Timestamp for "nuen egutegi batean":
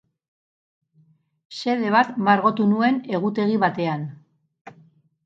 2.71-4.07